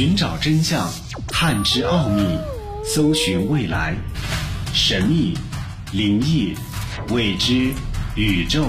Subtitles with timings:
[0.00, 0.88] 寻找真相，
[1.28, 2.22] 探知奥秘，
[2.82, 3.94] 搜寻未来，
[4.72, 5.36] 神秘、
[5.92, 6.54] 灵异、
[7.10, 7.70] 未知、
[8.16, 8.64] 宇宙，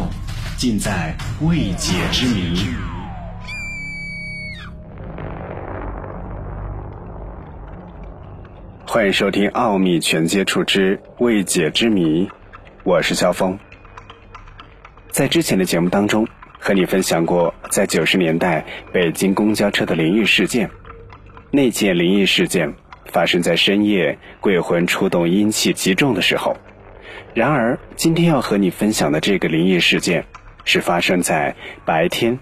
[0.57, 2.59] 尽在未解之谜。
[8.85, 12.25] 欢迎收听《奥秘全接触之未解之谜》，
[12.83, 13.57] 我是肖峰。
[15.11, 16.27] 在之前的节目当中，
[16.59, 20.69] 和你分享过在九十年代北京公交车的灵异事件。
[21.53, 22.73] 那件灵异事件
[23.07, 26.55] 发生在深夜，鬼魂出动阴气极重的时候。
[27.33, 30.25] 然而，今天要和你分享的这个灵异事件
[30.63, 32.39] 是发生在白天。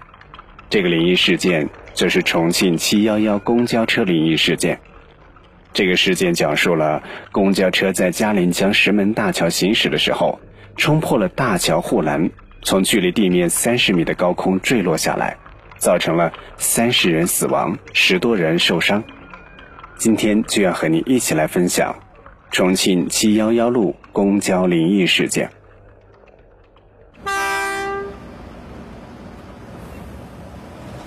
[0.68, 4.78] 这个灵异事件就是重庆七幺幺公交车灵异事件。
[5.72, 10.38] 这个事件讲述了公交车在嘉陵江石门大桥行驶的时候，
[10.76, 12.30] 冲破了大桥护栏，
[12.62, 15.36] 从距离地面三十米的高空坠落下来。
[15.80, 19.02] 造成了三十人死亡，十多人受伤。
[19.96, 21.94] 今天就要和你一起来分享
[22.50, 25.50] 重庆七幺幺路公交灵异事件。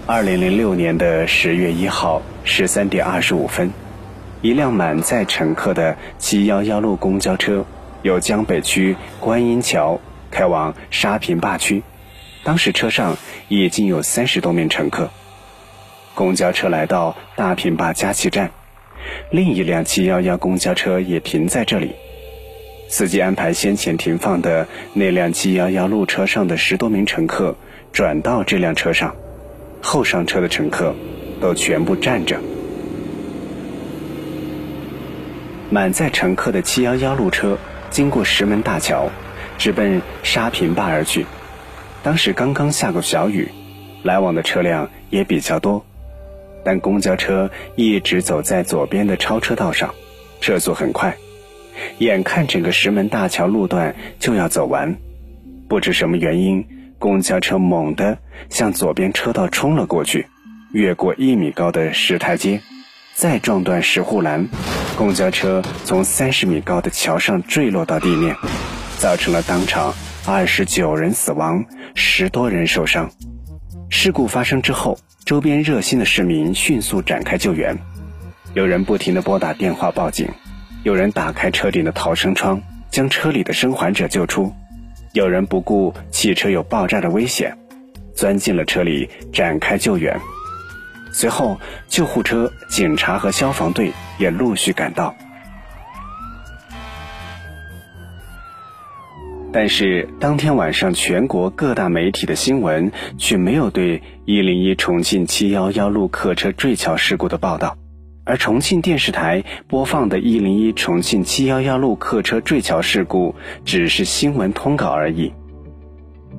[0.06, 3.72] 二零零六年的十月一号十三点二十五分，
[4.42, 7.66] 一辆满载乘客的七幺幺路公交车
[8.02, 10.00] 由江北区观音桥
[10.30, 11.82] 开往沙坪坝区。
[12.44, 15.10] 当时车上已经有三十多名乘客。
[16.14, 18.52] 公交车来到大坪坝加气站，
[19.32, 21.96] 另一辆711公交车也停在这里。
[22.90, 27.56] 司机安排先前停放的那辆711路车上的十多名乘客
[27.92, 29.16] 转到这辆车上，
[29.82, 30.94] 后上车的乘客
[31.42, 32.40] 都全部站着。
[35.72, 37.58] 满载乘客的711路车
[37.90, 39.10] 经过石门大桥，
[39.58, 41.26] 直奔沙坪坝而去。
[42.04, 43.50] 当时刚刚下过小雨，
[44.04, 45.86] 来往的车辆也比较多，
[46.66, 49.96] 但公交车一直走在左边的超车道上，
[50.42, 51.16] 车速很快，
[52.00, 54.98] 眼看整个石门大桥路段就要走完，
[55.70, 56.68] 不知什么原因，
[57.00, 58.18] 公交车猛地
[58.50, 60.28] 向左边车道冲了过去，
[60.74, 62.60] 越过一米高的石台阶，
[63.16, 64.50] 再撞断石护栏，
[64.98, 68.36] 公交车从三十米高的桥上坠落到地面，
[68.98, 69.94] 造成了当场
[70.26, 71.66] 二十九人死亡。
[71.96, 73.12] 十多人受伤。
[73.90, 77.78] 事故发生之后，周边热心的市民迅速展开救援，
[78.54, 80.30] 有人不停地拨打电话报警，
[80.84, 84.54] 有人打开车顶的逃生窗将车里的生还者救出，
[85.12, 87.58] 有人不顾汽车有爆炸的危险，
[88.16, 90.18] 钻进了车里展开救援。
[91.12, 91.60] 随后，
[91.90, 95.14] 救护车、警察和消防队也陆续赶到。
[99.54, 107.78] 但是当天晚上，全国各大媒体的新闻却没有对一零一重庆七幺幺路客车坠桥事故的报道，
[108.26, 115.32] 而重庆电视台播放的一零一重庆七幺幺路客车坠桥事故只是新闻通稿而已。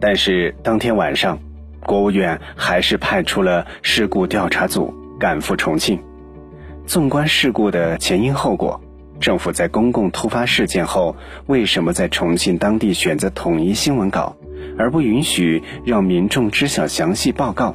[0.00, 1.38] 但是当天晚上，
[1.86, 6.02] 国务院还是派出了事故调查组赶赴重庆。
[6.84, 8.80] 纵观事故的前因后果。
[9.24, 14.36] 政府在公共突发事件后，为什么在重庆当地选择统一新闻稿，
[14.76, 17.74] 而不允许让民众知晓详细报告？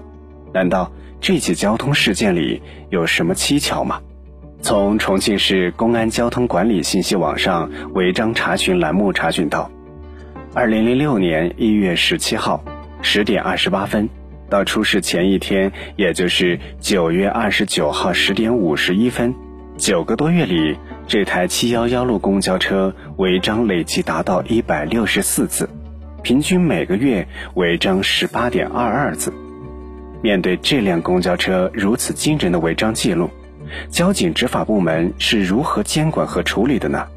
[0.53, 2.61] 难道这起交通事件里
[2.91, 3.99] 有什么蹊跷吗？
[4.61, 9.71] 从重庆市公安交通管理信息网上违章查询栏目查询到，
[10.53, 12.63] 二零零六年一月十七号
[13.01, 14.07] 十点二十八分，
[14.51, 19.33] 到出事前一天，也就是九月二十九号十点五十一分，
[19.79, 20.77] 九个多月里。
[21.09, 25.67] 这台七幺幺路公交车违章累计达到一百六十四次，
[26.21, 29.33] 平均每个月违章十八点二二次。
[30.21, 33.27] 面对这辆公交车如此惊人的违章记录，
[33.89, 37.07] 交警执法部门是如何监管和处理的呢？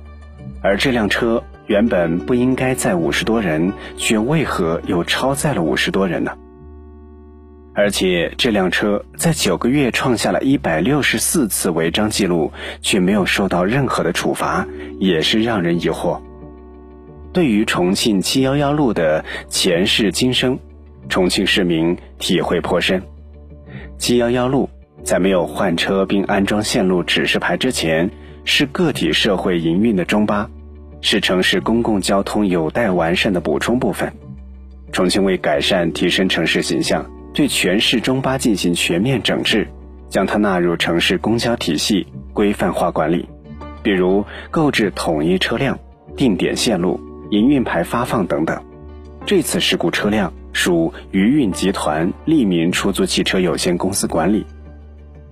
[0.63, 6.33] 而这辆车原本不应该载五十多人，却为何又超载了五十多人呢？
[7.75, 12.53] 而且这辆车在九个月创下了一百六十四次违章记录，
[12.83, 14.67] 却没有受到任何的处罚，
[14.99, 16.21] 也是让人疑惑。
[17.33, 20.59] 对于重庆七幺幺路的前世今生，
[21.09, 23.03] 重庆市民体会颇深。
[23.97, 24.69] 七幺幺路
[25.03, 28.11] 在没有换车并安装线路指示牌之前，
[28.45, 30.51] 是个体社会营运的中巴，
[31.01, 34.13] 是城市公共交通有待完善的补充部分。
[34.93, 37.11] 重庆为改善提升城市形象。
[37.35, 39.67] 对全市中巴进行全面整治，
[40.09, 43.29] 将它纳入城市公交体系规范化管理，
[43.83, 45.79] 比如购置统一车辆、
[46.17, 47.01] 定点线路、
[47.31, 48.63] 营运牌发放等等。
[49.25, 54.45] 这次事故车辆属余运集团利民出租汽车有限公司管理。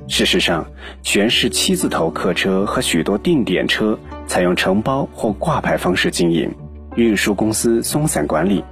[0.08, 0.66] 事实上，
[1.02, 6.50] 全市七字头客车和许多定点车采用承包或挂牌方式经营，
[6.96, 8.64] 运输公司松散管理。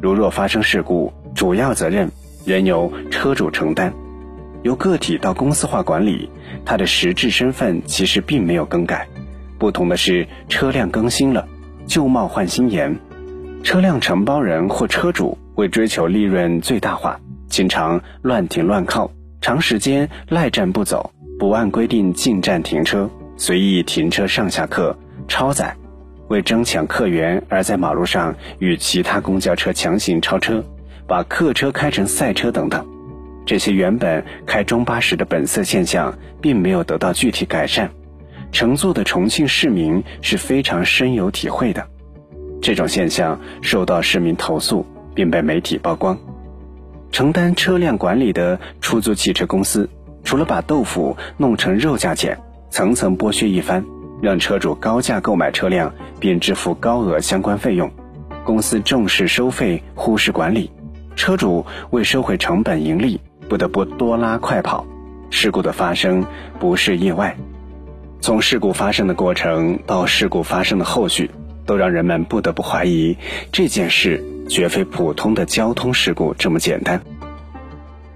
[0.00, 2.10] 如若发生事故，主要责任
[2.44, 3.92] 仍由车主承担。
[4.62, 6.28] 由个体到公司化管理，
[6.64, 9.08] 它的实质身份其实并没有更改，
[9.58, 11.48] 不同的是车辆更新了，
[11.86, 12.98] 旧貌换新颜。
[13.62, 19.10] 车辆承包人或车主为追求利润最大化，经常乱停乱靠，
[19.40, 24.96] 长时间赖站不走，不按规定进站停车，随意停车上下客，
[25.28, 25.74] 超载，
[26.28, 30.64] 为争抢客源而在马路上与其他公交车强行超车，
[31.10, 32.86] 把客车开成赛车等等。
[33.44, 37.90] 这些原本开中巴时的本色现象，并没有得到具体改善。
[38.52, 41.84] 乘坐的重庆市民是非常深有体会的。
[42.62, 46.16] 这种现象受到市民投诉，并被媒体曝光。
[47.10, 49.90] 承担车辆管理的出租汽车公司，
[50.22, 52.38] 除了把豆腐弄成肉价钱，
[52.70, 53.84] 层层剥削一番，
[54.22, 57.90] 让车主高价购买车辆并支付高额相关费用，
[58.44, 60.70] 公司重视收费，忽视管理，
[61.16, 64.86] 车主为收回成本盈利，不得不多拉快跑。
[65.30, 66.24] 事故的发生
[66.58, 67.36] 不是意外，
[68.20, 71.30] 从事故发生的过程到事故发生的后续。
[71.66, 73.16] 都让人们不得不怀疑
[73.52, 77.00] 这件事绝非普通的交通事故这么简单。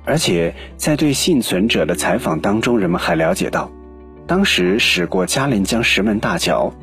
[0.05, 3.71] 而且在对幸存者的采访当中，人们还了解到，
[4.27, 6.75] 当时驶过嘉陵江石门大桥，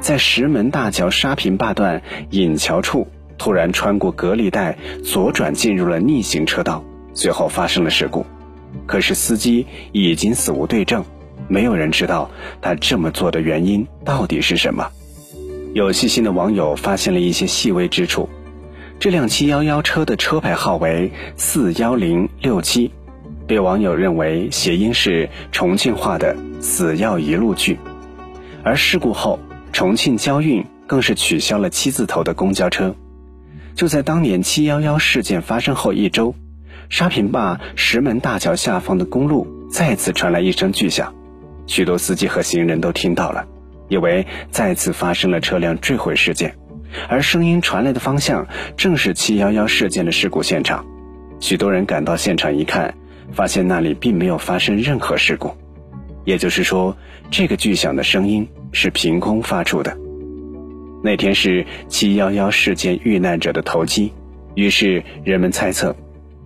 [0.00, 2.00] 在石门大桥沙坪坝段
[2.30, 3.08] 引桥处，
[3.44, 6.82] 突然穿过隔离带左转进入了逆行车道，
[7.12, 8.24] 随后发生了事故。
[8.86, 11.04] 可是司机已经死无对证，
[11.46, 12.30] 没有人知道
[12.62, 14.88] 他这么做的原因到底是什么。
[15.74, 18.30] 有细心的网友发现了一些细微之处，
[18.98, 22.92] 这辆七幺幺车的车牌号为四幺零六七，
[23.46, 27.78] 被网友认为谐音是重庆话的“死要一路去”。
[28.64, 29.38] 而事故后，
[29.70, 32.96] 重庆交运更是取消了七字头的公交车。
[33.74, 36.34] 就在当年七幺幺事件发生后一周，
[36.88, 41.12] 沙坪坝石门大桥下方的公路再次传来一声巨响，
[41.66, 43.46] 许多司机和行人都听到了。
[43.88, 46.56] 以为再次发生了车辆坠毁事件，
[47.08, 50.86] 而声音传来的方向正是七幺幺事件的事故现场。
[51.40, 52.94] 许多人赶到现场一看，
[53.32, 55.52] 发现那里并没有发生任何事故，
[56.24, 56.96] 也就是说，
[57.30, 59.98] 这个巨响的声音是凭空发出的。
[61.04, 64.10] 那天是七幺幺事件遇难者的头七，
[64.54, 65.94] 于是人们猜测，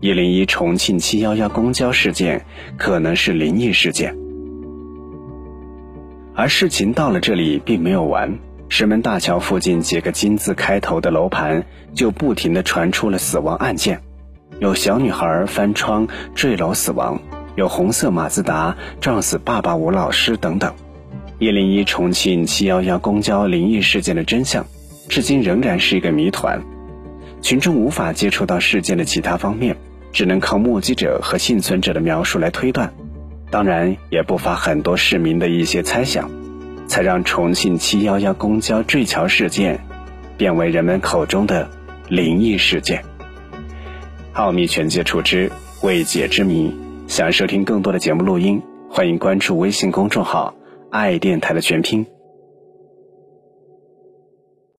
[0.00, 2.44] 一零一重庆七幺幺公交事件
[2.76, 4.16] 可能是灵异事件。
[6.34, 8.36] 而事情到了这里并没有完，
[8.68, 11.64] 石门大桥附近几个金字开头的楼盘
[11.94, 14.00] 就不停地传出了死亡案件，
[14.58, 17.20] 有小女孩翻窗坠楼死亡，
[17.54, 20.74] 有红色马自达撞死爸爸吴老师等等。
[21.40, 24.66] 一零一重庆七幺幺公交灵异事件的真相，
[25.08, 26.60] 至今仍然是一个谜团，
[27.40, 29.76] 群众无法接触到事件的其他方面，
[30.12, 32.92] 只能靠目击者和幸存者的描述来推断。
[33.52, 36.28] 当然，也不乏很多市民的一些猜想，
[36.88, 39.78] 才让重庆七幺幺公交坠桥事件
[40.36, 41.70] 变为人们口中的
[42.08, 43.04] 灵异事件。
[44.32, 45.52] 奥秘全接触之
[45.82, 46.74] 未解之谜。
[47.06, 48.60] 想收听更多的节目录音，
[48.90, 50.52] 欢迎关注微信公众号
[50.90, 52.06] “爱电台”的全拼。